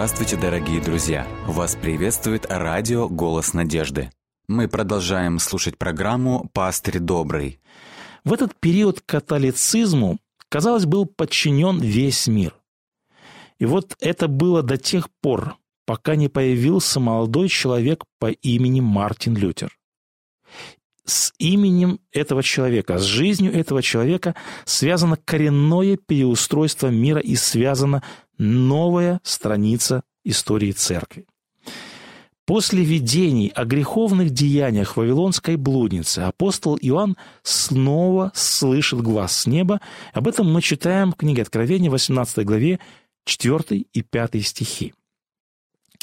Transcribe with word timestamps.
Здравствуйте, 0.00 0.38
дорогие 0.38 0.80
друзья! 0.80 1.28
Вас 1.46 1.76
приветствует 1.76 2.46
радио 2.48 3.06
«Голос 3.06 3.52
надежды». 3.52 4.10
Мы 4.48 4.66
продолжаем 4.66 5.38
слушать 5.38 5.76
программу 5.76 6.48
«Пастырь 6.54 7.00
добрый». 7.00 7.60
В 8.24 8.32
этот 8.32 8.58
период 8.58 9.02
католицизму, 9.02 10.18
казалось, 10.48 10.86
был 10.86 11.04
подчинен 11.04 11.80
весь 11.80 12.28
мир. 12.28 12.54
И 13.58 13.66
вот 13.66 13.94
это 14.00 14.26
было 14.26 14.62
до 14.62 14.78
тех 14.78 15.10
пор, 15.20 15.56
пока 15.84 16.16
не 16.16 16.30
появился 16.30 16.98
молодой 16.98 17.50
человек 17.50 18.04
по 18.18 18.30
имени 18.30 18.80
Мартин 18.80 19.36
Лютер. 19.36 19.70
С 21.04 21.34
именем 21.38 22.00
этого 22.10 22.42
человека, 22.42 22.98
с 22.98 23.02
жизнью 23.02 23.52
этого 23.52 23.82
человека 23.82 24.34
связано 24.64 25.18
коренное 25.22 25.98
переустройство 25.98 26.86
мира 26.86 27.20
и 27.20 27.36
связана 27.36 28.02
новая 28.40 29.20
страница 29.22 30.02
истории 30.24 30.72
церкви. 30.72 31.26
После 32.46 32.82
видений 32.82 33.52
о 33.54 33.64
греховных 33.64 34.30
деяниях 34.30 34.96
Вавилонской 34.96 35.54
блудницы 35.56 36.20
апостол 36.20 36.76
Иоанн 36.80 37.16
снова 37.42 38.32
слышит 38.34 39.02
глаз 39.02 39.36
с 39.36 39.46
неба. 39.46 39.80
Об 40.12 40.26
этом 40.26 40.52
мы 40.52 40.62
читаем 40.62 41.12
в 41.12 41.16
книге 41.16 41.42
Откровения, 41.42 41.90
18 41.90 42.44
главе, 42.44 42.80
4 43.26 43.84
и 43.92 44.02
5 44.02 44.44
стихи. 44.44 44.94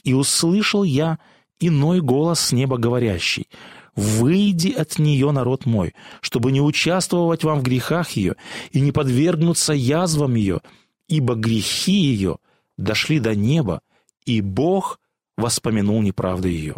«И 0.03 0.13
услышал 0.13 0.83
я 0.83 1.17
иной 1.59 2.01
голос 2.01 2.39
с 2.39 2.51
неба 2.53 2.77
говорящий, 2.77 3.49
«Выйди 3.95 4.69
от 4.69 4.99
нее, 4.99 5.31
народ 5.31 5.65
мой, 5.65 5.95
чтобы 6.21 6.51
не 6.51 6.61
участвовать 6.61 7.43
вам 7.43 7.59
в 7.59 7.63
грехах 7.63 8.11
ее 8.11 8.35
и 8.71 8.79
не 8.79 8.91
подвергнуться 8.91 9.73
язвам 9.73 10.35
ее, 10.35 10.61
ибо 11.07 11.35
грехи 11.35 11.93
ее 11.93 12.37
дошли 12.77 13.19
до 13.19 13.35
неба, 13.35 13.81
и 14.25 14.41
Бог– 14.41 14.99
воспомянул 15.37 16.01
неправду 16.01 16.47
ее. 16.47 16.75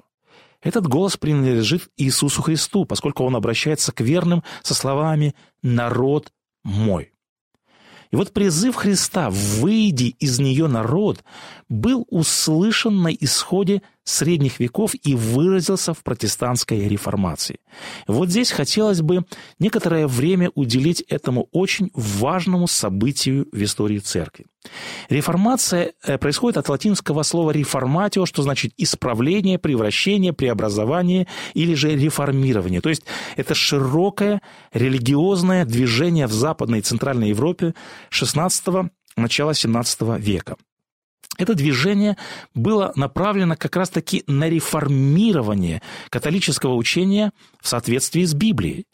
Этот 0.62 0.86
голос 0.86 1.16
принадлежит 1.16 1.90
Иисусу 1.96 2.42
Христу, 2.42 2.84
поскольку 2.86 3.24
он 3.24 3.36
обращается 3.36 3.94
к 3.94 4.02
верным 4.02 4.44
со 4.62 4.74
словами 4.74 5.34
«народ 5.64 6.34
мой». 6.64 7.14
И 8.12 8.16
вот 8.16 8.34
призыв 8.34 8.76
Христа 8.76 9.30
«выйди 9.30 10.16
из 10.20 10.40
нее 10.40 10.68
народ» 10.68 11.24
был 11.70 12.06
услышан 12.10 13.02
на 13.02 13.14
исходе 13.14 13.82
средних 14.04 14.60
веков 14.60 14.94
и 15.04 15.16
выразился 15.16 15.94
в 15.94 16.04
протестантской 16.04 16.88
реформации. 16.88 17.60
Вот 18.08 18.30
здесь 18.30 18.52
хотелось 18.52 19.02
бы 19.02 19.26
некоторое 19.60 20.08
время 20.08 20.52
уделить 20.56 21.02
этому 21.02 21.48
очень 21.52 21.92
важному 21.94 22.68
событию 22.68 23.48
в 23.52 23.64
истории 23.64 24.00
церкви. 24.00 24.46
Реформация 25.10 25.94
э, 26.04 26.18
происходит 26.18 26.58
от 26.58 26.70
латинского 26.70 27.24
слова 27.24 27.52
«реформатио», 27.52 28.26
что 28.26 28.42
значит 28.42 28.74
«исправление», 28.78 29.58
«превращение», 29.58 30.34
«преобразование» 30.34 31.28
или 31.54 31.76
же 31.76 31.96
«реформирование». 31.96 32.82
То 32.82 32.90
есть 32.90 33.04
это 33.38 33.56
широкое 33.56 34.42
религиозное 34.74 35.66
движение 35.66 36.28
в 36.28 36.34
Западной 36.34 36.80
и 36.80 36.82
Центральной 36.82 37.30
Европе 37.30 37.74
XVI 38.12 38.90
начала 39.16 39.52
XVII 39.52 40.20
века. 40.20 40.58
Это 41.38 41.56
движение 41.56 42.18
было 42.54 42.92
направлено 42.96 43.56
как 43.56 43.76
раз-таки 43.78 44.24
на 44.28 44.50
реформирование 44.50 45.82
католического 46.10 46.76
учения 46.76 47.32
в 47.62 47.68
соответствии 47.68 48.26
с 48.26 48.34
Библией. 48.34 48.86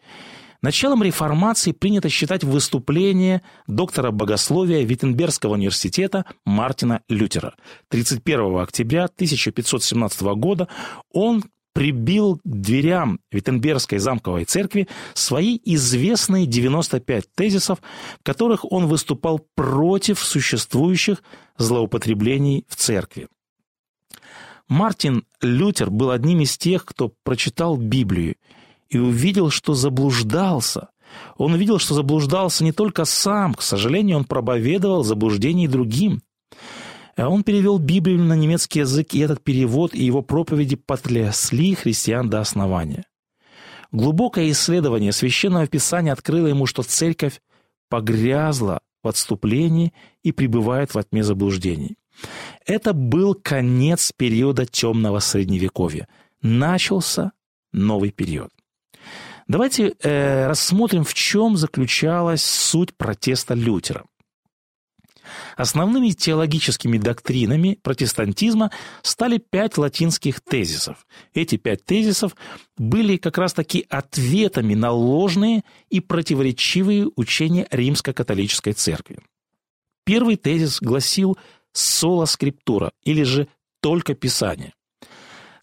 Началом 0.62 1.04
реформации 1.04 1.74
принято 1.74 2.10
считать 2.10 2.44
выступление 2.44 3.42
доктора 3.68 4.12
богословия 4.12 4.84
Виттенбергского 4.84 5.54
университета 5.54 6.26
Мартина 6.44 7.02
Лютера. 7.10 7.56
31 7.90 8.58
октября 8.58 9.06
1517 9.06 10.22
года 10.22 10.68
он 11.12 11.44
прибил 11.76 12.38
к 12.38 12.42
дверям 12.46 13.20
Виттенбергской 13.34 13.98
замковой 13.98 14.46
церкви 14.46 14.88
свои 15.14 15.60
известные 15.66 16.46
95 16.46 17.26
тезисов, 17.36 17.80
в 18.22 18.24
которых 18.24 18.72
он 18.72 18.88
выступал 18.88 19.46
против 19.56 20.20
существующих 20.20 21.22
злоупотреблений 21.58 22.66
в 22.70 22.78
церкви. 22.78 23.28
Мартин 24.70 25.26
Лютер 25.42 25.92
был 25.92 26.12
одним 26.12 26.40
из 26.40 26.58
тех, 26.58 26.86
кто 26.86 27.12
прочитал 27.24 27.76
Библию 27.76 28.36
и 28.90 28.98
увидел, 28.98 29.50
что 29.50 29.74
заблуждался. 29.74 30.88
Он 31.38 31.54
увидел, 31.54 31.78
что 31.78 31.94
заблуждался 31.94 32.64
не 32.64 32.72
только 32.72 33.04
сам, 33.04 33.54
к 33.54 33.62
сожалению, 33.62 34.18
он 34.18 34.24
проповедовал 34.24 35.04
заблуждение 35.04 35.68
другим. 35.68 36.22
А 37.16 37.30
он 37.30 37.44
перевел 37.44 37.78
Библию 37.78 38.20
на 38.20 38.34
немецкий 38.34 38.80
язык, 38.80 39.14
и 39.14 39.20
этот 39.20 39.42
перевод 39.42 39.94
и 39.94 40.04
его 40.04 40.22
проповеди 40.22 40.76
потрясли 40.76 41.74
христиан 41.76 42.30
до 42.30 42.42
основания. 42.42 43.06
Глубокое 43.92 44.52
исследование 44.52 45.14
Священного 45.14 45.68
Писания 45.68 46.12
открыло 46.12 46.48
ему, 46.48 46.66
что 46.66 46.84
церковь 46.84 47.42
погрязла 47.90 48.82
в 49.04 49.08
отступлении 49.08 49.94
и 50.24 50.34
пребывает 50.34 50.94
в 50.94 51.02
тьме 51.04 51.24
заблуждений. 51.24 51.96
Это 52.66 52.94
был 52.94 53.36
конец 53.36 54.12
периода 54.16 54.66
темного 54.66 55.20
Средневековья. 55.20 56.08
Начался 56.42 57.32
новый 57.72 58.12
период. 58.12 58.50
Давайте 59.48 59.94
э, 60.02 60.48
рассмотрим, 60.48 61.04
в 61.04 61.14
чем 61.14 61.56
заключалась 61.56 62.44
суть 62.44 62.96
протеста 62.98 63.54
Лютера. 63.54 64.06
Основными 65.58 66.10
теологическими 66.10 66.98
доктринами 66.98 67.80
протестантизма 67.82 68.72
стали 69.02 69.38
пять 69.38 69.78
латинских 69.78 70.42
тезисов. 70.42 71.06
Эти 71.34 71.58
пять 71.58 71.86
тезисов 71.86 72.36
были 72.78 73.18
как 73.18 73.38
раз-таки 73.38 73.86
ответами 73.90 74.74
на 74.74 74.92
ложные 74.92 75.64
и 75.90 76.00
противоречивые 76.00 77.10
учения 77.16 77.68
римско-католической 77.72 78.74
церкви. 78.74 79.20
Первый 80.06 80.38
тезис 80.38 80.80
гласил 80.82 81.38
«соло 81.72 82.26
скриптура» 82.26 82.92
или 83.04 83.24
же 83.24 83.48
«только 83.82 84.14
Писание». 84.14 84.74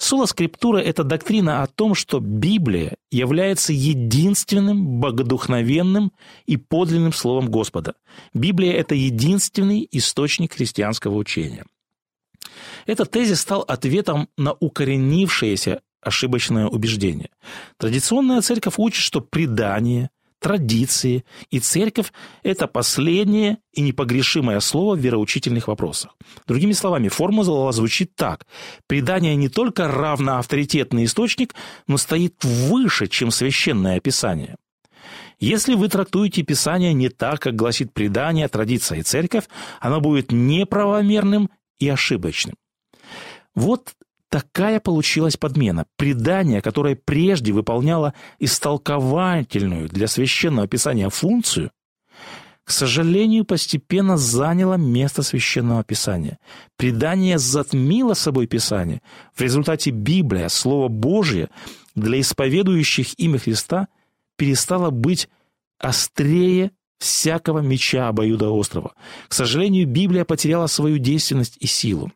Соло 0.03 0.27
скриптура– 0.27 0.79
это 0.81 1.05
доктрина 1.05 1.63
о 1.63 1.69
том, 1.69 1.95
что 1.95 2.19
Библия 2.19 2.97
является 3.13 3.73
единственным 3.73 4.99
богодухновенным 4.99 6.11
и 6.45 6.57
подлинным 6.57 7.13
словом 7.13 7.49
Господа. 7.49 7.95
Библия– 8.35 8.73
это 8.75 8.97
единственный 8.97 9.89
источник 9.93 10.55
христианского 10.55 11.15
учения. 11.15 11.65
Этот 12.85 13.13
тезис 13.13 13.43
стал 13.43 13.61
ответом 13.61 14.29
на 14.37 14.55
укоренившееся 14.55 15.83
ошибочное 16.01 16.67
убеждение. 16.67 17.31
Традиционная 17.77 18.41
церковь 18.41 18.75
учит, 18.79 19.03
что 19.05 19.21
предание– 19.21 20.11
традиции, 20.43 21.25
и 21.51 21.61
церковь– 21.61 22.13
это 22.43 22.67
последнее 22.67 23.59
и 23.73 23.81
непогрешимое 23.81 24.61
слово 24.61 24.97
в 24.97 24.99
вероучительных 24.99 25.69
вопросах. 25.69 26.15
Другими 26.47 26.73
словами, 26.73 27.09
формула 27.09 27.73
звучит 27.73 28.15
так. 28.15 28.47
Предание 28.87 29.37
не 29.37 29.49
только 29.49 29.89
равно 29.89 30.39
авторитетный 30.39 31.05
источник, 31.05 31.55
но 31.87 31.97
стоит 31.97 32.45
выше, 32.45 33.07
чем 33.07 33.31
священное 33.31 33.97
описание. 33.97 34.57
Если 35.39 35.75
вы 35.75 35.89
трактуете 35.89 36.43
Писание 36.43 36.93
не 36.93 37.09
так, 37.09 37.41
как 37.41 37.57
гласит 37.57 37.93
предание, 37.93 38.49
традиция 38.49 38.99
и 38.99 39.03
церковь, 39.03 39.45
оно 39.81 40.01
будет 40.01 40.31
неправомерным 40.31 41.51
и 41.81 41.89
ошибочным. 41.89 42.55
Вот 43.55 43.95
Такая 44.33 44.81
получилась 44.81 45.37
подмена. 45.37 45.85
Предание, 45.99 46.63
которое 46.63 46.97
прежде 46.97 47.53
выполняло 47.53 48.15
истолковательную 48.39 49.91
для 49.91 50.09
священного 50.09 50.67
писания 50.67 51.11
функцию, 51.11 51.71
к 52.65 52.71
сожалению, 52.71 53.45
постепенно 53.45 54.17
заняло 54.17 54.77
место 54.77 55.23
священного 55.23 55.85
писания. 55.85 56.39
Предание 56.79 57.37
затмило 57.37 58.15
собой 58.15 58.47
писание. 58.47 59.03
В 59.35 59.43
результате 59.43 59.91
Библия, 59.91 60.49
Слово 60.49 60.89
Божье, 60.89 61.51
для 61.95 62.19
исповедующих 62.19 63.21
имя 63.21 63.39
Христа 63.39 63.89
перестала 64.39 64.89
быть 64.89 65.29
острее 65.79 66.71
всякого 66.99 67.59
меча 67.59 68.09
обоюдоострого. 68.09 68.95
К 69.29 69.35
сожалению, 69.35 69.87
Библия 69.87 70.25
потеряла 70.25 70.69
свою 70.69 70.97
действенность 70.97 71.59
и 71.61 71.67
силу. 71.67 72.11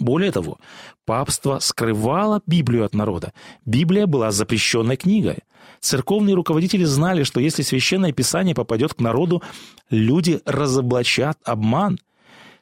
Более 0.00 0.30
того, 0.30 0.58
папство 1.04 1.58
скрывало 1.58 2.42
Библию 2.46 2.84
от 2.84 2.94
народа. 2.94 3.32
Библия 3.64 4.06
была 4.06 4.30
запрещенной 4.30 4.96
книгой. 4.96 5.38
Церковные 5.80 6.34
руководители 6.34 6.84
знали, 6.84 7.22
что 7.22 7.40
если 7.40 7.62
священное 7.62 8.12
писание 8.12 8.54
попадет 8.54 8.94
к 8.94 9.00
народу, 9.00 9.42
люди 9.90 10.40
разоблачат 10.44 11.38
обман. 11.44 11.98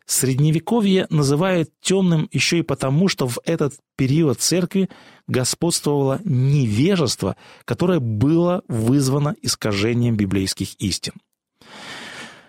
Средневековье 0.06 1.06
называют 1.11 1.71
темным 1.81 2.29
еще 2.31 2.59
и 2.59 2.62
потому, 2.62 3.09
что 3.09 3.27
в 3.27 3.41
этот 3.44 3.75
период 3.97 4.41
церкви 4.41 4.88
господствовало 5.27 6.21
невежество, 6.25 7.37
которое 7.65 7.99
было 7.99 8.62
вызвано 8.69 9.35
искажением 9.43 10.17
библейских 10.17 10.81
истин. 10.81 11.15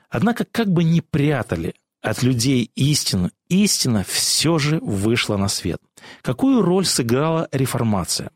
Однако, 0.09 0.45
как 0.45 0.67
бы 0.71 0.83
ни 0.83 0.99
прятали 0.99 1.73
от 2.07 2.23
людей 2.23 2.71
истину, 2.75 3.31
истина 3.49 4.05
все 4.07 4.57
же 4.57 4.79
вышла 4.79 5.37
на 5.37 5.47
свет. 5.47 5.81
Какую 6.21 6.61
роль 6.61 6.85
сыграла 6.85 7.47
реформация? 7.51 8.31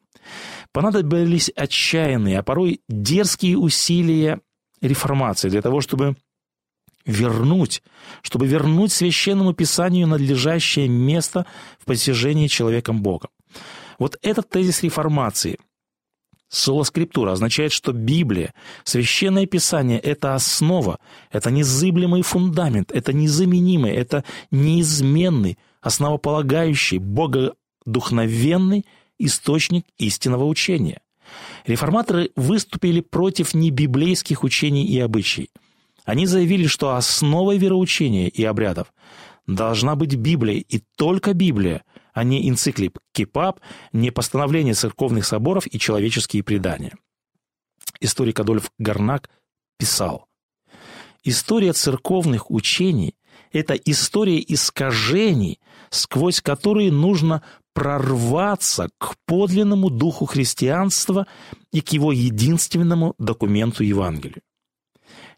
Понадобились 0.72 1.52
отчаянные, 1.56 2.40
а 2.40 2.44
порой 2.44 2.82
дерзкие 2.88 3.58
усилия 3.58 4.40
реформации 4.82 5.50
для 5.50 5.62
того, 5.62 5.82
чтобы 5.82 6.16
вернуть, 7.06 7.82
чтобы 8.22 8.48
вернуть 8.48 8.92
священному 8.92 9.54
писанию 9.54 10.08
надлежащее 10.08 10.88
место 10.88 11.46
в 11.80 11.86
постижении 11.86 12.48
человеком 12.48 13.02
Бога. 13.02 13.30
Вот 14.00 14.18
этот 14.22 14.50
тезис 14.50 14.84
реформации– 14.84 15.60
Соло 16.52 16.84
скриптура 16.84 17.32
означает, 17.32 17.72
что 17.72 17.94
Библия, 17.94 18.54
Священное 18.84 19.46
Писание– 19.46 20.00
это 20.02 20.36
основа, 20.36 21.00
это 21.32 21.50
незыблемый 21.50 22.24
фундамент, 22.24 22.92
это 22.92 23.14
незаменимый, 23.14 23.94
это 23.94 24.26
неизменный, 24.52 25.58
основополагающий, 25.80 26.98
богодухновенный 26.98 28.86
источник 29.18 29.86
истинного 29.98 30.44
учения. 30.44 31.00
Реформаторы 31.66 32.32
выступили 32.36 33.00
против 33.00 33.54
небиблейских 33.54 34.44
учений 34.44 34.86
и 34.86 35.00
обычаев. 35.00 35.48
Они 36.04 36.26
заявили, 36.26 36.68
что 36.68 36.96
основой 36.98 37.58
вероучения 37.60 38.28
и 38.28 38.44
обрядов 38.44 38.94
должна 39.48 39.96
быть 39.96 40.16
Библия 40.16 40.62
и 40.68 40.82
только 40.98 41.34
Библия, 41.34 41.84
а 42.14 42.24
не 42.24 42.50
энциклип 42.50 43.00
Кипап, 43.14 43.60
не 43.94 44.12
постановления 44.12 44.74
церковных 44.74 45.26
соборов 45.26 45.66
и 45.68 45.80
человеческие 45.80 46.44
предания. 46.44 46.94
Историк 48.00 48.40
Адольф 48.40 48.72
Гарнак 48.78 49.30
писал, 49.78 50.28
«История 51.24 51.74
церковных 51.74 52.50
учений– 52.50 53.16
это 53.52 53.74
история 53.74 54.40
искажений, 54.40 55.60
сквозь 55.90 56.42
которые 56.42 56.92
нужно 56.92 57.44
прорваться 57.74 58.90
к 58.98 59.16
подлинному 59.26 59.90
духу 59.90 60.26
христианства 60.26 61.28
и 61.72 61.82
к 61.82 61.90
его 61.90 62.12
единственному 62.12 63.16
документу 63.18 63.84
Евангелию. 63.84 64.42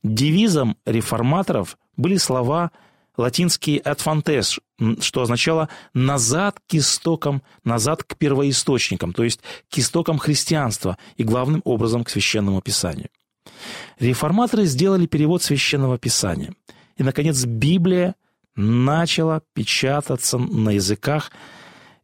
Девизом 0.03 0.77
реформаторов 0.85 1.77
были 1.95 2.17
слова 2.17 2.71
латинский 3.17 3.77
«adfantes», 3.79 4.59
что 4.99 5.21
означало 5.21 5.69
«назад 5.93 6.59
к 6.67 6.75
истокам», 6.75 7.41
«назад 7.63 8.03
к 8.03 8.17
первоисточникам», 8.17 9.13
то 9.13 9.23
есть 9.23 9.39
к 9.69 9.77
истокам 9.77 10.17
христианства 10.17 10.97
и 11.17 11.23
главным 11.23 11.61
образом 11.65 12.03
к 12.03 12.09
Священному 12.09 12.61
Писанию. 12.61 13.09
Реформаторы 13.99 14.65
сделали 14.65 15.05
перевод 15.05 15.43
Священного 15.43 15.97
Писания. 15.97 16.53
И, 16.97 17.03
наконец, 17.03 17.43
Библия 17.45 18.15
начала 18.55 19.41
печататься 19.53 20.37
на 20.37 20.71
языках, 20.71 21.31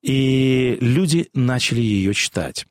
и 0.01 0.77
люди 0.81 1.29
начали 1.33 1.81
ее 1.81 2.13
читать. 2.13 2.65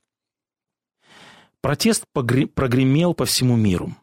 Протест 1.61 2.05
прогремел 2.13 3.15
по 3.15 3.25
всему 3.25 3.57
миру. 3.57 3.95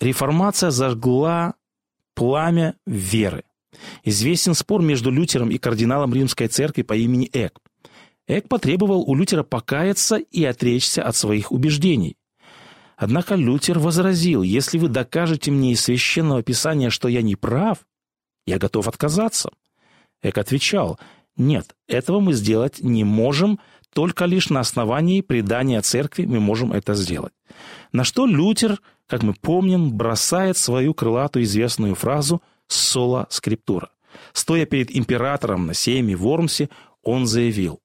Реформация 0.00 0.70
зажгла 0.70 1.54
пламя 2.14 2.76
веры. 2.86 3.44
Известен 4.04 4.54
спор 4.54 4.82
между 4.82 5.10
Лютером 5.10 5.50
и 5.50 5.58
кардиналом 5.58 6.12
Римской 6.12 6.48
церкви 6.48 6.82
по 6.82 6.94
имени 6.94 7.28
Эк. 7.32 7.58
Эк 8.26 8.48
потребовал 8.48 9.02
у 9.02 9.14
Лютера 9.14 9.42
покаяться 9.42 10.16
и 10.16 10.44
отречься 10.44 11.02
от 11.02 11.16
своих 11.16 11.50
убеждений. 11.50 12.16
Однако 12.96 13.34
Лютер 13.34 13.78
возразил, 13.78 14.42
если 14.42 14.78
вы 14.78 14.88
докажете 14.88 15.50
мне 15.50 15.72
из 15.72 15.80
священного 15.80 16.42
писания, 16.42 16.90
что 16.90 17.08
я 17.08 17.22
не 17.22 17.34
прав, 17.34 17.78
я 18.46 18.58
готов 18.58 18.86
отказаться. 18.86 19.50
Эк 20.22 20.38
отвечал, 20.38 21.00
нет, 21.36 21.74
этого 21.88 22.20
мы 22.20 22.32
сделать 22.34 22.80
не 22.80 23.04
можем, 23.04 23.58
только 23.94 24.24
лишь 24.24 24.50
на 24.50 24.60
основании 24.60 25.20
предания 25.20 25.80
церкви 25.80 26.24
мы 26.24 26.40
можем 26.40 26.72
это 26.72 26.94
сделать. 26.94 27.32
На 27.92 28.04
что 28.04 28.26
Лютер 28.26 28.80
как 29.12 29.22
мы 29.22 29.34
помним, 29.34 29.92
бросает 29.92 30.56
свою 30.56 30.94
крылатую 30.94 31.44
известную 31.44 31.94
фразу 31.94 32.40
«сола 32.66 33.26
скриптура». 33.28 33.90
Стоя 34.32 34.64
перед 34.64 34.90
императором 34.96 35.66
на 35.66 35.74
сейме 35.74 36.16
в 36.16 36.20
Вормсе, 36.20 36.70
он 37.02 37.26
заявил 37.26 37.80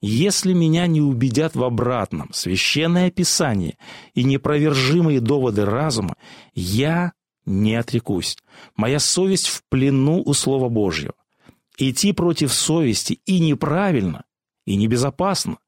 «Если 0.00 0.52
меня 0.52 0.88
не 0.88 1.00
убедят 1.00 1.54
в 1.54 1.62
обратном 1.62 2.32
священное 2.32 3.12
писание 3.12 3.78
и 4.14 4.24
непровержимые 4.24 5.20
доводы 5.20 5.64
разума, 5.64 6.16
я 6.52 7.12
не 7.46 7.76
отрекусь. 7.76 8.36
Моя 8.74 8.98
совесть 8.98 9.46
в 9.46 9.62
плену 9.68 10.20
у 10.26 10.34
Слова 10.34 10.68
Божьего. 10.68 11.14
Идти 11.78 12.12
против 12.12 12.52
совести 12.52 13.20
и 13.24 13.38
неправильно, 13.38 14.24
и 14.66 14.76
небезопасно. 14.76 15.58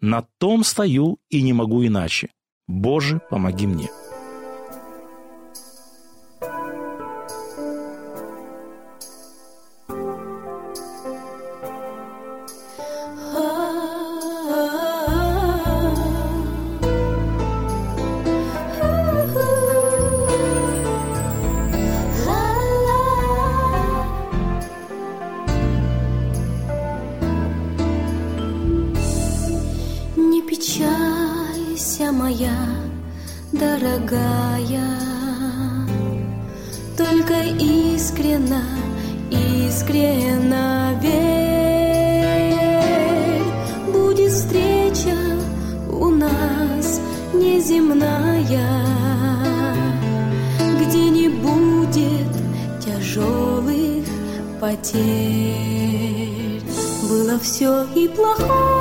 На 0.00 0.22
том 0.38 0.64
стою 0.64 1.18
и 1.28 1.42
не 1.42 1.52
могу 1.52 1.84
иначе. 1.84 2.30
Боже, 2.66 3.20
помоги 3.30 3.66
мне». 3.66 3.88
Дорогая, 33.52 34.88
только 36.96 37.34
искренно, 37.58 38.62
искренно 39.30 40.98
верь, 41.02 42.56
будет 43.92 44.32
встреча 44.32 45.16
у 45.90 46.08
нас 46.08 47.00
неземная, 47.34 48.46
где 50.80 51.10
не 51.10 51.28
будет 51.28 52.32
тяжелых 52.84 54.06
потерь. 54.60 56.16
Было 57.08 57.38
все 57.38 57.84
и 57.94 58.08
плохое, 58.08 58.75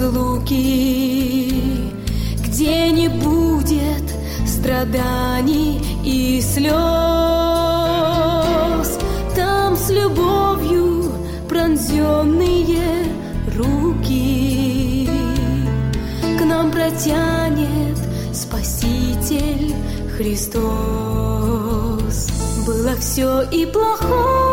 разлуки, 0.00 1.52
где 2.44 2.90
не 2.90 3.08
будет 3.08 4.14
страданий 4.46 5.80
и 6.04 6.40
слез 6.40 6.70
там 9.36 9.76
с 9.76 9.90
любовью 9.90 11.12
пронзенные 11.48 13.04
руки 13.56 15.08
к 16.38 16.44
нам 16.44 16.70
протянет 16.70 17.98
Спаситель 18.32 19.74
Христос. 20.16 20.70
Было 22.66 22.94
все 22.98 23.42
и 23.50 23.66
плохое, 23.66 24.49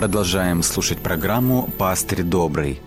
продолжаем 0.00 0.62
слушать 0.62 0.98
программу 0.98 1.68
«Пастырь 1.76 2.22
добрый». 2.22 2.80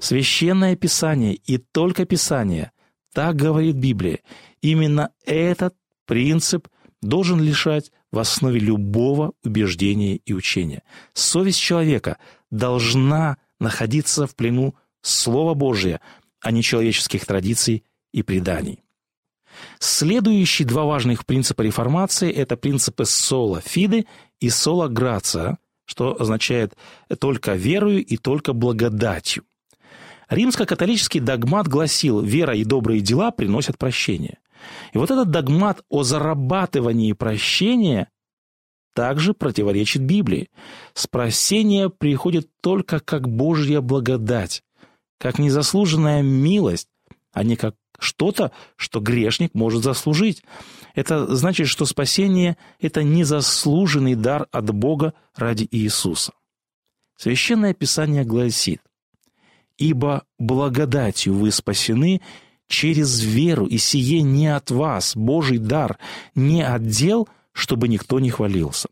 Священное 0.00 0.74
Писание 0.74 1.34
и 1.34 1.58
только 1.58 2.06
Писание, 2.06 2.72
так 3.14 3.36
говорит 3.36 3.76
Библия. 3.76 4.18
Именно 4.62 5.10
этот 5.24 5.76
принцип 6.06 6.66
должен 7.00 7.40
лишать 7.40 7.92
в 8.10 8.18
основе 8.18 8.58
любого 8.58 9.34
убеждения 9.44 10.16
и 10.16 10.32
учения. 10.32 10.82
Совесть 11.12 11.60
человека 11.60 12.18
должна 12.50 13.36
находиться 13.60 14.26
в 14.26 14.34
плену 14.34 14.74
Слова 15.02 15.54
Божия, 15.54 16.00
а 16.40 16.50
не 16.50 16.64
человеческих 16.64 17.26
традиций 17.26 17.84
и 18.12 18.24
преданий. 18.24 18.82
Следующие 19.78 20.66
два 20.66 20.82
важных 20.82 21.26
принципа 21.26 21.62
реформации– 21.62 22.32
это 22.32 22.56
принципы 22.56 23.04
сола 23.04 23.60
фиды 23.60 24.06
и 24.40 24.50
сола 24.50 24.88
грация, 24.88 25.58
что 25.86 26.20
означает 26.20 26.76
«только 27.18 27.54
верою 27.54 28.04
и 28.04 28.16
только 28.16 28.52
благодатью». 28.52 29.44
Римско-католический 30.28 31.20
догмат 31.20 31.68
гласил 31.68 32.20
«вера 32.20 32.54
и 32.54 32.64
добрые 32.64 33.00
дела 33.00 33.30
приносят 33.30 33.78
прощение». 33.78 34.38
И 34.92 34.98
вот 34.98 35.10
этот 35.10 35.30
догмат 35.30 35.82
о 35.88 36.02
зарабатывании 36.02 37.12
прощения 37.12 38.08
также 38.94 39.34
противоречит 39.34 40.02
Библии. 40.02 40.48
Спасение 40.94 41.90
приходит 41.90 42.48
только 42.62 42.98
как 42.98 43.28
Божья 43.28 43.80
благодать, 43.80 44.64
как 45.18 45.38
незаслуженная 45.38 46.22
милость, 46.22 46.88
а 47.32 47.44
не 47.44 47.56
как 47.56 47.74
что-то, 47.98 48.52
что 48.76 49.00
грешник 49.00 49.54
может 49.54 49.84
заслужить. 49.84 50.42
Это 50.96 51.36
значит, 51.36 51.68
что 51.68 51.84
спасение– 51.84 52.56
это 52.80 53.02
незаслуженный 53.02 54.14
дар 54.14 54.48
от 54.50 54.74
Бога 54.74 55.12
ради 55.36 55.68
Иисуса. 55.70 56.32
Священное 57.18 57.74
Писание 57.74 58.24
гласит, 58.24 58.80
«Ибо 59.76 60.24
благодатью 60.38 61.34
вы 61.34 61.50
спасены 61.50 62.22
через 62.66 63.20
веру, 63.20 63.66
и 63.66 63.76
сие 63.76 64.22
не 64.22 64.48
от 64.48 64.70
вас, 64.70 65.14
Божий 65.14 65.58
дар, 65.58 65.98
не 66.34 66.62
от 66.62 66.86
дел, 66.86 67.28
чтобы 67.52 67.88
никто 67.88 68.18
не 68.18 68.30
хвалился». 68.30 68.88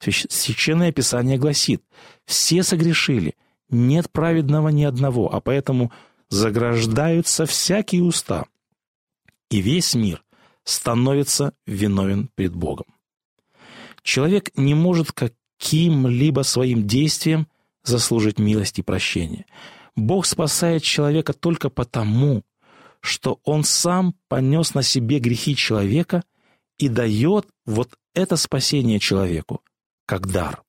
Священное 0.00 0.92
Писание 0.92 1.36
гласит, 1.36 1.82
«Все 2.24 2.62
согрешили, 2.62 3.34
нет 3.68 4.10
праведного 4.10 4.70
ни 4.70 4.84
одного, 4.84 5.34
а 5.34 5.42
поэтому 5.42 5.92
заграждаются 6.30 7.44
всякие 7.44 8.02
уста, 8.02 8.46
и 9.50 9.60
весь 9.60 9.94
мир 9.94 10.23
становится 10.64 11.54
виновен 11.66 12.28
пред 12.34 12.54
Богом. 12.54 12.86
Человек 14.02 14.50
не 14.56 14.74
может 14.74 15.12
каким-либо 15.12 16.42
своим 16.42 16.86
действием 16.86 17.46
заслужить 17.82 18.38
милость 18.38 18.78
и 18.78 18.82
прощение. 18.82 19.46
Бог 19.96 20.26
спасает 20.26 20.82
человека 20.82 21.32
только 21.32 21.70
потому, 21.70 22.42
что 23.00 23.40
он 23.44 23.64
сам 23.64 24.14
понес 24.28 24.74
на 24.74 24.82
себе 24.82 25.18
грехи 25.18 25.54
человека 25.54 26.24
и 26.78 26.88
дает 26.88 27.46
вот 27.66 27.90
это 28.14 28.36
спасение 28.36 28.98
человеку, 28.98 29.62
как 30.06 30.26
дар. 30.26 30.62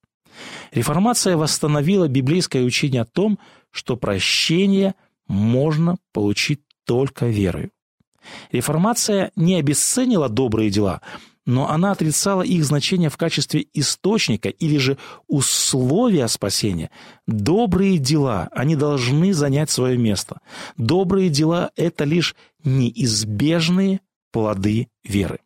Реформация 0.72 1.38
восстановила 1.38 2.08
библейское 2.08 2.64
учение 2.64 3.02
о 3.02 3.06
том, 3.06 3.40
что 3.72 3.96
прощение 3.96 4.96
можно 5.28 5.98
получить 6.12 6.62
только 6.86 7.28
верою. 7.28 7.72
Реформация 8.52 9.32
не 9.36 9.56
обесценила 9.56 10.30
добрые 10.30 10.70
дела, 10.70 11.02
но 11.46 11.70
она 11.70 11.92
отрицала 11.92 12.42
их 12.42 12.66
значение 12.66 13.10
в 13.10 13.18
качестве 13.18 13.68
источника 13.74 14.50
или 14.50 14.78
же 14.78 14.98
условия 15.28 16.28
спасения. 16.28 16.90
Добрые 17.28 17.98
дела, 17.98 18.50
они 18.52 18.76
должны 18.76 19.34
занять 19.34 19.70
свое 19.70 19.98
место. 19.98 20.40
Добрые 20.78 21.30
дела– 21.30 21.72
это 21.76 22.04
лишь 22.04 22.36
неизбежные 22.64 24.02
плоды 24.32 24.88
веры. 25.04 25.40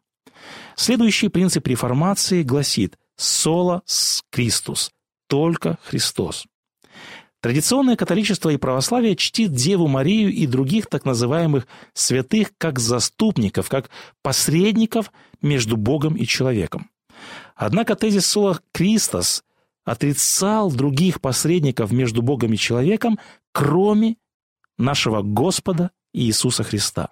Следующий 0.75 1.27
принцип 1.27 1.67
реформации 1.67 2.43
гласит 2.43 2.97
«соло 3.17 3.83
Кристус»– 4.31 4.91
только 5.27 5.77
Христос. 5.83 6.45
Традиционное 7.41 7.95
католичество 7.95 8.49
и 8.49 8.57
православие 8.57 9.15
чтит 9.15 9.53
Деву 9.53 9.87
Марию 9.87 10.29
и 10.31 10.45
других 10.45 10.87
так 10.87 11.05
называемых 11.05 11.67
святых 11.93 12.51
как 12.57 12.79
заступников, 12.79 13.69
как 13.69 13.89
посредников 14.21 15.11
между 15.41 15.77
Богом 15.77 16.15
и 16.15 16.25
человеком. 16.25 16.89
Однако 17.55 17.95
тезис 17.95 18.25
Сола 18.25 18.59
Кристос 18.73 19.43
отрицал 19.85 20.71
других 20.71 21.21
посредников 21.21 21.91
между 21.91 22.21
Богом 22.21 22.53
и 22.53 22.57
человеком, 22.57 23.19
кроме 23.53 24.17
нашего 24.77 25.21
Господа 25.21 25.91
Иисуса 26.13 26.63
Христа. 26.63 27.09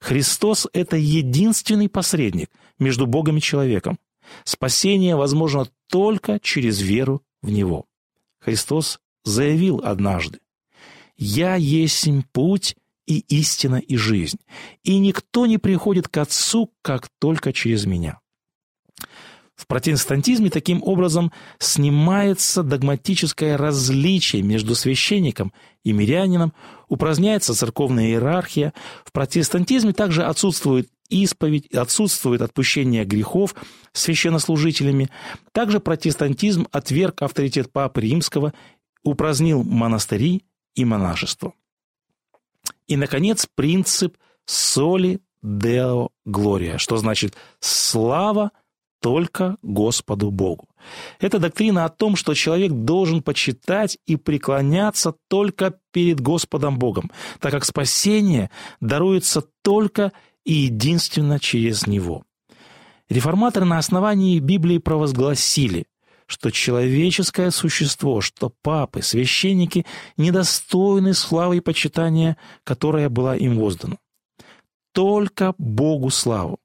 Христос– 0.00 0.68
это 0.72 0.96
единственный 0.96 1.88
посредник 1.88 2.50
между 2.78 3.06
Богом 3.06 3.38
и 3.38 3.40
человеком. 3.40 3.98
Спасение 4.44 5.16
возможно 5.16 5.66
только 5.88 6.38
через 6.40 6.80
веру 6.80 7.22
в 7.40 7.50
Него. 7.50 7.86
Христос 8.40 9.00
заявил 9.24 9.80
однажды, 9.84 10.40
«Я 11.16 11.56
есть 11.56 12.08
путь 12.32 12.76
и 13.06 13.20
истина 13.28 13.76
и 13.76 13.96
жизнь, 13.96 14.38
и 14.82 14.98
никто 14.98 15.46
не 15.46 15.58
приходит 15.58 16.08
к 16.08 16.16
Отцу, 16.18 16.72
как 16.82 17.08
только 17.18 17.52
через 17.52 17.86
меня». 17.86 18.20
В 19.54 19.66
протестантизме 19.68 20.50
таким 20.50 20.82
образом 20.82 21.30
снимается 21.60 22.64
догматическое 22.64 23.56
различие 23.56 24.42
между 24.42 24.74
священником 24.74 25.52
и 25.84 25.92
мирянином, 25.92 26.52
упраздняется 26.88 27.54
церковная 27.54 28.06
иерархия. 28.08 28.72
В 29.04 29.12
протестантизме 29.12 29.92
также 29.92 30.24
отсутствует 30.24 30.88
исповедь, 31.10 31.72
отсутствует 31.72 32.42
отпущение 32.42 33.04
грехов 33.04 33.54
священнослужителями. 33.92 35.10
Также 35.52 35.78
протестантизм 35.78 36.66
отверг 36.72 37.22
авторитет 37.22 37.70
Папы 37.70 38.00
Римского 38.00 38.52
упразднил 39.02 39.62
монастыри 39.62 40.44
и 40.74 40.84
монашество. 40.84 41.54
И, 42.86 42.96
наконец, 42.96 43.46
принцип 43.54 44.16
соли 44.44 45.20
део 45.42 46.10
глория, 46.24 46.78
что 46.78 46.96
значит 46.96 47.34
«слава 47.60 48.52
только 49.00 49.56
Господу 49.62 50.30
Богу». 50.30 50.68
Это 51.20 51.38
доктрина 51.38 51.84
о 51.84 51.88
том, 51.88 52.16
что 52.16 52.34
человек 52.34 52.72
должен 52.72 53.22
почитать 53.22 53.98
и 54.06 54.16
преклоняться 54.16 55.14
только 55.28 55.78
перед 55.92 56.20
Господом 56.20 56.78
Богом, 56.78 57.10
так 57.40 57.52
как 57.52 57.64
спасение 57.64 58.50
даруется 58.80 59.42
только 59.62 60.12
и 60.44 60.52
единственно 60.52 61.38
через 61.38 61.86
Него. 61.86 62.24
Реформаторы 63.08 63.66
на 63.66 63.78
основании 63.78 64.38
Библии 64.38 64.78
провозгласили 64.78 65.86
что 66.26 66.50
человеческое 66.50 67.50
существо, 67.50 68.20
что 68.20 68.52
папы, 68.62 69.02
священники 69.02 69.86
недостойны 70.16 71.14
славы 71.14 71.58
и 71.58 71.60
почитания, 71.60 72.36
которая 72.64 73.08
была 73.08 73.36
им 73.36 73.58
воздана. 73.58 73.96
Только 74.92 75.54
Богу 75.58 76.10
славу. 76.10 76.58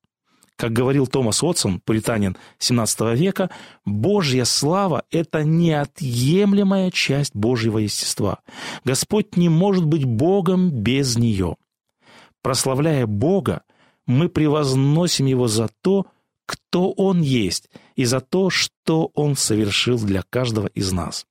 Как 0.57 0.73
говорил 0.73 1.05
Томас 1.05 1.43
Уотсон, 1.43 1.79
пуританин 1.79 2.35
XVII 2.59 3.15
века, 3.15 3.51
Божья 3.85 4.43
слава– 4.43 5.03
это 5.11 5.43
неотъемлемая 5.43 6.89
часть 6.89 7.35
Божьего 7.35 7.77
естества. 7.77 8.39
Господь 8.83 9.37
не 9.37 9.49
может 9.49 9.85
быть 9.85 10.03
Богом 10.03 10.71
без 10.71 11.15
нее. 11.15 11.57
Прославляя 12.41 13.05
Бога, 13.05 13.61
мы 14.07 14.29
превозносим 14.29 15.27
Его 15.27 15.47
за 15.47 15.69
то, 15.81 16.07
кто 16.47 16.91
Он 16.91 17.21
есть, 17.21 17.69
и 17.97 18.05
за 18.05 18.21
то, 18.21 18.49
что 18.49 19.11
Он 19.15 19.35
совершил 19.35 19.99
для 19.99 20.21
каждого 20.21 20.67
из 20.67 20.93
нас. 20.93 21.25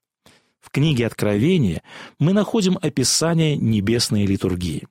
В 0.60 0.70
книге 0.70 1.06
Откровения 1.06 1.82
мы 2.18 2.32
находим 2.32 2.76
описание 2.82 3.56
небесной 3.56 4.26
литургии. 4.26 4.86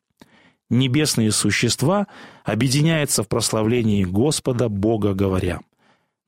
Небесные 0.70 1.32
существа 1.32 2.08
объединяются 2.44 3.22
в 3.24 3.28
прославлении 3.28 4.04
Господа 4.06 4.70
Бога, 4.70 5.14
говоря 5.14 5.60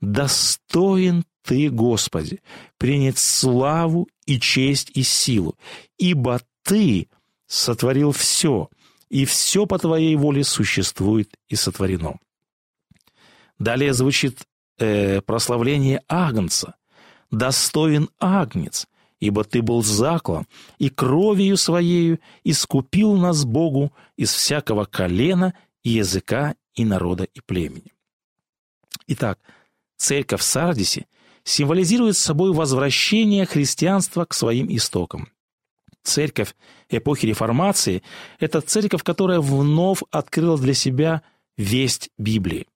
«Достоин 0.02 1.24
Ты, 1.44 1.70
Господи, 1.70 2.42
принять 2.78 3.18
славу 3.18 4.10
и 4.26 4.40
честь 4.40 4.92
и 4.96 5.02
силу, 5.02 5.56
ибо 5.98 6.42
Ты 6.64 7.08
сотворил 7.48 8.12
все, 8.12 8.70
и 9.10 9.24
все 9.24 9.66
по 9.66 9.80
Твоей 9.80 10.16
воле 10.18 10.44
существует 10.44 11.30
и 11.48 11.56
сотворено». 11.56 12.20
Далее 13.58 13.94
звучит 13.94 14.42
э, 14.78 15.22
прославление 15.22 16.02
Агнца. 16.08 16.76
«Достоин 17.32 18.10
Агнец, 18.20 18.88
ибо 19.20 19.44
Ты 19.44 19.62
был 19.62 19.84
заклан, 19.84 20.48
и 20.80 20.90
кровью 20.90 21.58
Своею 21.58 22.20
искупил 22.44 23.14
нас 23.14 23.44
Богу 23.44 23.92
из 24.16 24.34
всякого 24.34 24.86
колена 24.86 25.54
и 25.84 25.90
языка 25.90 26.56
и 26.76 26.86
народа 26.86 27.26
и 27.26 27.42
племени». 27.42 27.94
Итак, 29.08 29.40
церковь 29.98 30.42
в 30.42 30.44
Сардисе 30.44 31.08
символизирует 31.44 32.18
собой 32.18 32.54
возвращение 32.54 33.46
христианства 33.46 34.26
к 34.26 34.34
своим 34.34 34.68
истокам. 34.70 35.30
Церковь 36.04 36.56
эпохи 36.90 37.26
Реформации– 37.26 38.04
это 38.40 38.62
церковь, 38.62 39.04
которая 39.04 39.42
вновь 39.42 40.04
открыла 40.12 40.58
для 40.58 40.74
себя 40.74 41.22
весть 41.58 42.10
Библии. 42.18 42.68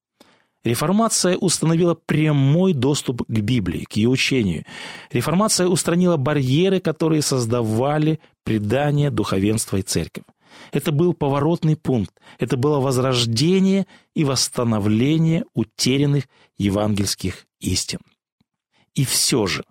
Реформация 0.63 1.37
установила 1.37 1.95
прямой 1.95 2.73
доступ 2.73 3.23
к 3.27 3.39
Библии, 3.39 3.83
к 3.85 3.93
ее 3.93 4.09
учению. 4.09 4.65
Реформация 5.11 5.67
устранила 5.67 6.17
барьеры, 6.17 6.79
которые 6.79 7.23
создавали 7.23 8.19
предание, 8.43 9.09
духовенства 9.09 9.77
и 9.77 9.81
церковь. 9.81 10.23
Это 10.71 10.91
был 10.91 11.13
поворотный 11.13 11.75
пункт. 11.75 12.13
Это 12.37 12.57
было 12.57 12.79
возрождение 12.79 13.87
и 14.15 14.23
восстановление 14.23 15.45
утерянных 15.53 16.25
евангельских 16.57 17.45
истин. 17.59 17.99
И 18.93 19.05
все 19.05 19.47
же, 19.47 19.63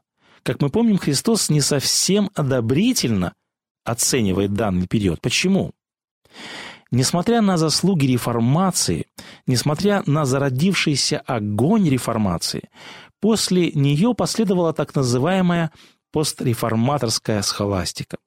как 0.43 0.61
мы 0.61 0.71
помним, 0.71 0.99
Христос 0.99 1.51
не 1.51 1.61
совсем 1.61 2.31
одобрительно 2.35 3.35
оценивает 3.85 4.55
данный 4.55 4.87
период. 4.87 5.21
Почему? 5.21 5.73
Несмотря 6.93 7.41
на 7.41 7.57
заслуги 7.57 8.07
реформации, 8.07 9.07
несмотря 9.47 10.03
на 10.07 10.25
зародившийся 10.25 11.21
огонь 11.21 11.89
реформации, 11.89 12.69
после 13.21 13.71
нее 13.73 14.15
последовала 14.15 14.73
так 14.73 14.95
называемая 14.97 15.71
постреформаторская 16.13 17.43
схоластика. 17.43 18.19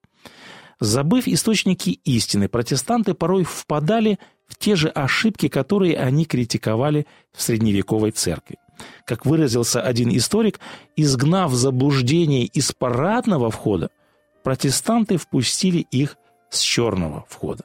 Забыв 0.80 1.28
источники 1.28 2.00
истины, 2.06 2.48
протестанты 2.48 3.14
порой 3.14 3.44
впадали 3.44 4.18
в 4.48 4.58
те 4.58 4.76
же 4.76 4.88
ошибки, 4.90 5.50
которые 5.50 5.98
они 5.98 6.26
критиковали 6.26 7.06
в 7.34 7.42
средневековой 7.42 8.12
церкви. 8.12 8.58
Как 9.06 9.26
выразился 9.26 9.82
один 9.82 10.10
историк, 10.16 10.60
изгнав 10.96 11.52
заблуждение 11.54 12.46
из 12.46 12.72
парадного 12.72 13.52
входа, 13.52 13.90
протестанты 14.44 15.18
впустили 15.18 15.80
их 15.92 16.18
с 16.50 16.60
черного 16.62 17.26
входа. 17.30 17.64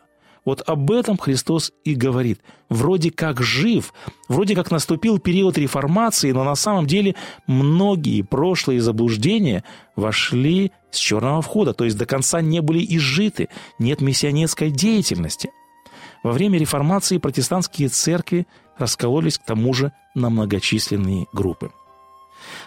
Вот 0.49 0.63
об 0.67 0.91
этом 0.91 1.19
Христос 1.19 1.73
и 1.85 1.95
говорит. 1.95 2.41
Вроде 2.71 3.11
как 3.11 3.43
жив, 3.43 3.93
вроде 4.31 4.55
как 4.55 4.71
наступил 4.71 5.19
период 5.19 5.59
реформации, 5.59 6.33
но 6.33 6.43
на 6.43 6.55
самом 6.55 6.87
деле 6.87 7.17
многие 7.47 8.23
прошлые 8.23 8.81
заблуждения 8.81 9.63
вошли 9.95 10.73
с 10.91 10.97
черного 10.97 11.43
входа, 11.43 11.75
то 11.75 11.85
есть 11.85 11.99
до 11.99 12.07
конца 12.07 12.41
не 12.41 12.63
были 12.63 12.83
изжиты, 12.97 13.51
нет 13.79 14.01
миссионерской 14.01 14.71
деятельности. 14.71 15.51
Во 16.23 16.33
время 16.33 16.59
реформации 16.59 17.19
протестантские 17.19 17.91
церкви 17.91 18.47
раскололись 18.79 19.37
к 19.37 19.45
тому 19.45 19.75
же 19.75 19.93
на 20.15 20.31
многочисленные 20.31 21.27
группы. 21.31 21.73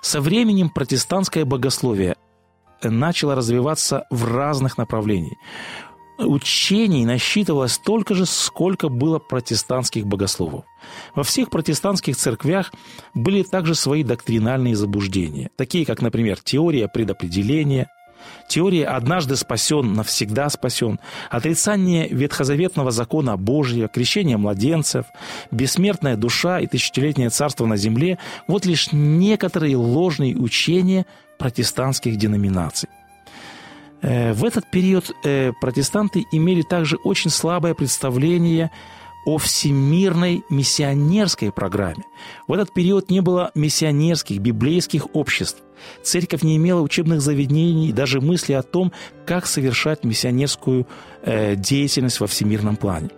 Со 0.02 0.22
временем 0.22 0.70
протестантское 0.70 1.46
богословие 1.46 2.15
начало 2.84 3.34
развиваться 3.34 4.06
в 4.12 4.32
разных 4.32 4.78
направлениях 4.78 5.39
учений 6.25 7.05
насчитывалось 7.05 7.73
столько 7.73 8.13
же, 8.15 8.25
сколько 8.25 8.89
было 8.89 9.19
протестантских 9.19 10.05
богословов. 10.05 10.65
Во 11.15 11.23
всех 11.23 11.49
протестантских 11.49 12.15
церквях 12.15 12.71
были 13.13 13.43
также 13.43 13.75
свои 13.75 14.03
доктринальные 14.03 14.75
заблуждения, 14.75 15.49
такие 15.55 15.86
как, 15.86 16.01
например, 16.01 16.39
теория 16.43 16.88
предопределения, 16.88 17.88
теория 18.47 18.86
«однажды 18.86 19.36
спасен, 19.36 19.93
навсегда 19.93 20.49
спасен», 20.49 20.99
отрицание 21.29 22.07
ветхозаветного 22.10 22.91
закона 22.91 23.38
Божьего, 23.38 23.88
крещение 23.88 24.38
младенцев, 24.38 25.05
бессмертная 25.51 26.15
душа 26.15 26.60
и 26.60 26.67
тысячелетнее 26.67 27.29
царство 27.29 27.65
на 27.65 27.77
земле– 27.77 28.17
вот 28.47 28.65
лишь 28.65 28.91
некоторые 28.91 29.75
ложные 29.77 30.36
учения 30.36 31.05
протестантских 31.38 32.17
деноминаций. 32.17 32.89
Э, 34.02 34.34
в 34.34 34.44
этот 34.44 34.70
период 34.72 35.16
э, 35.24 35.52
протестанты 35.60 36.26
имели 36.32 36.62
также 36.62 36.98
очень 36.98 37.30
слабое 37.30 37.74
представление 37.74 38.72
о 39.26 39.38
всемирной 39.38 40.44
миссионерской 40.50 41.52
программе. 41.52 42.06
В 42.48 42.54
этот 42.54 42.74
период 42.74 43.12
не 43.12 43.22
было 43.22 43.52
миссионерских, 43.54 44.40
библейских 44.40 45.14
обществ. 45.14 45.62
Церковь 46.04 46.42
не 46.42 46.58
имела 46.58 46.82
учебных 46.82 47.22
заведений, 47.22 47.94
даже 47.94 48.20
мысли 48.20 48.54
о 48.54 48.64
том, 48.64 48.92
как 49.26 49.46
совершать 49.46 50.04
миссионерскую 50.04 50.88
э, 51.22 51.56
деятельность 51.56 52.20
во 52.20 52.28
всемирном 52.28 52.78
плане. 52.78 53.10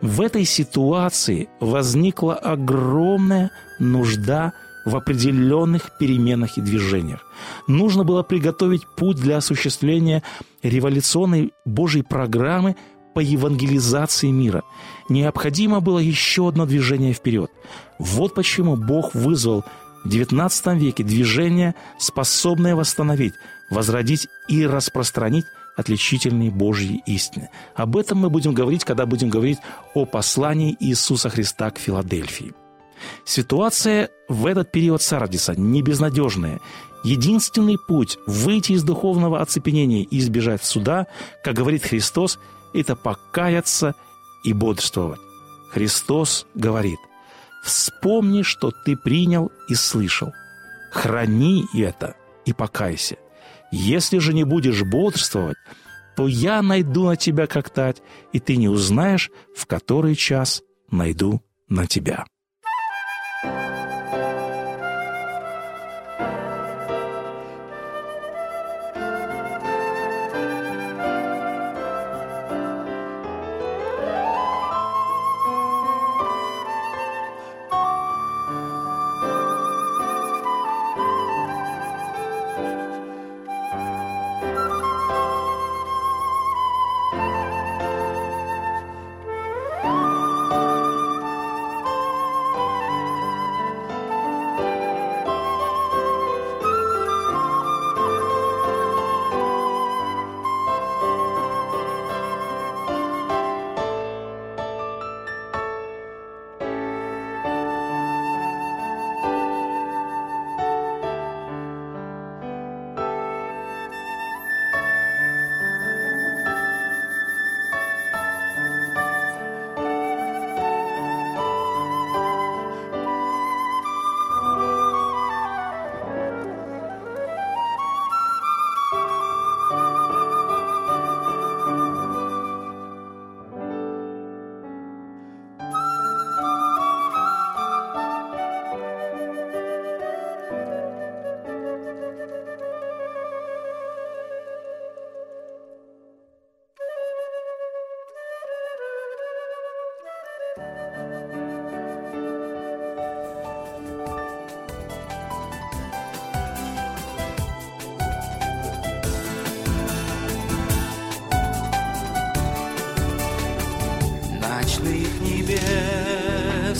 В 0.00 0.20
этой 0.20 0.44
ситуации 0.44 1.48
возникла 1.60 2.34
огромная 2.34 3.50
нужда– 3.78 4.52
в 4.88 4.96
определенных 4.96 5.96
переменах 5.98 6.58
и 6.58 6.60
движениях. 6.60 7.20
Нужно 7.66 8.04
было 8.04 8.22
приготовить 8.22 8.86
путь 8.96 9.16
для 9.16 9.36
осуществления 9.36 10.22
революционной 10.62 11.52
Божьей 11.64 12.02
программы 12.02 12.76
по 13.14 13.20
евангелизации 13.20 14.30
мира. 14.30 14.62
Необходимо 15.08 15.80
было 15.80 15.98
еще 15.98 16.48
одно 16.48 16.66
движение 16.66 17.12
вперед. 17.12 17.50
Вот 17.98 18.34
почему 18.34 18.76
Бог 18.76 19.14
вызвал 19.14 19.64
в 20.04 20.08
XIX 20.08 20.78
веке 20.78 21.04
движение, 21.04 21.74
способное 21.98 22.74
восстановить, 22.74 23.34
возродить 23.70 24.28
и 24.48 24.66
распространить 24.66 25.44
отличительные 25.76 26.50
Божьи 26.50 27.02
истины. 27.06 27.50
Об 27.74 27.96
этом 27.96 28.18
мы 28.18 28.30
будем 28.30 28.52
говорить, 28.52 28.84
когда 28.84 29.06
будем 29.06 29.28
говорить 29.28 29.58
о 29.94 30.06
послании 30.06 30.76
Иисуса 30.80 31.28
Христа 31.28 31.70
к 31.70 31.78
Филадельфии. 31.78 32.52
Ситуация 33.24 34.10
в 34.28 34.46
этот 34.46 34.72
период 34.72 35.02
Сардиса 35.02 35.54
не 35.58 35.82
безнадежная. 35.82 36.60
Единственный 37.04 37.76
путь 37.78 38.18
выйти 38.26 38.72
из 38.72 38.82
духовного 38.82 39.40
оцепенения 39.40 40.02
и 40.02 40.18
избежать 40.18 40.64
суда, 40.64 41.06
как 41.44 41.54
говорит 41.54 41.84
Христос, 41.84 42.38
это 42.74 42.96
покаяться 42.96 43.94
и 44.44 44.52
бодрствовать. 44.52 45.20
Христос 45.70 46.46
говорит, 46.54 46.98
«Вспомни, 47.62 48.42
что 48.42 48.72
ты 48.84 48.96
принял 48.96 49.50
и 49.68 49.74
слышал. 49.74 50.32
Храни 50.90 51.66
это 51.74 52.16
и 52.46 52.52
покайся. 52.52 53.16
Если 53.70 54.18
же 54.18 54.32
не 54.32 54.44
будешь 54.44 54.82
бодрствовать, 54.82 55.56
то 56.16 56.26
я 56.26 56.62
найду 56.62 57.04
на 57.04 57.16
тебя 57.16 57.46
как 57.46 57.70
тать, 57.70 58.02
и 58.32 58.40
ты 58.40 58.56
не 58.56 58.68
узнаешь, 58.68 59.30
в 59.54 59.66
который 59.66 60.14
час 60.14 60.62
найду 60.90 61.42
на 61.68 61.86
тебя». 61.86 62.24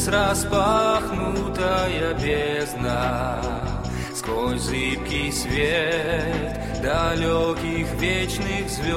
Распахнутая 0.09 2.15
бездна, 2.15 3.41
Сквозь 4.15 4.63
зыбкий 4.63 5.31
свет 5.33 6.59
далеких 6.83 7.87
вечных 8.01 8.69
звезд. 8.69 8.89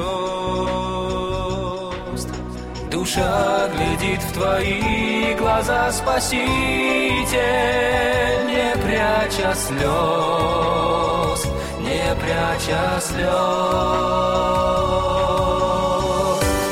Душа 2.90 3.70
глядит 3.70 4.22
в 4.22 4.34
твои 4.34 5.36
глаза, 5.36 5.92
Спаситель, 5.92 6.40
не 8.48 8.76
пряча 8.84 9.54
слез, 9.56 11.46
не 11.80 12.16
пряча 12.22 13.00
слез. 13.00 13.32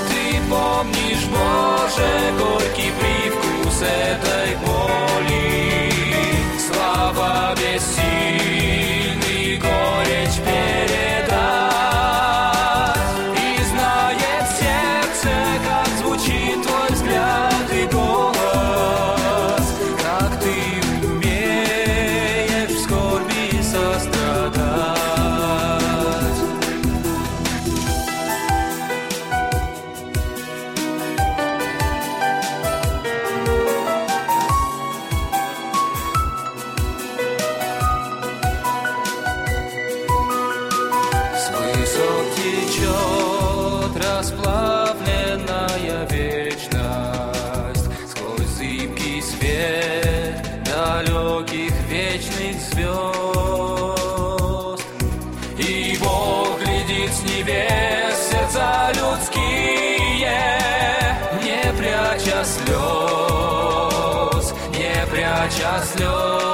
Ты 0.10 0.24
помнишь, 0.50 1.26
Боже, 1.32 2.10
пряча 65.50 65.82
слез 65.84 66.49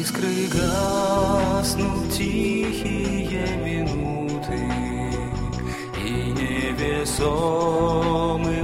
искры 0.00 0.48
гаснут 0.48 2.10
тихие 2.12 3.46
минуты, 3.64 4.60
И 5.96 6.10
невесомым 6.40 7.52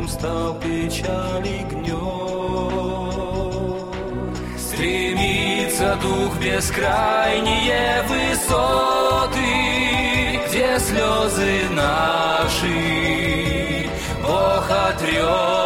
стал 0.08 0.54
печали 0.60 1.66
гнет. 1.70 3.06
Стремится 4.58 5.96
дух 6.00 6.38
бескрайние 6.38 8.02
высоты, 8.08 9.52
Где 10.48 10.78
слезы 10.78 11.68
наши 11.70 12.76
Бог 14.22 14.70
отрет. 14.70 15.65